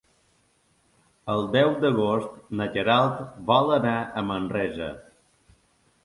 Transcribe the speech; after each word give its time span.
El 1.33 1.43
deu 1.55 1.73
d'agost 1.83 2.39
na 2.61 2.65
Queralt 2.77 3.19
vol 3.51 3.69
anar 3.75 3.93
a 4.01 4.25
Manresa. 4.31 4.89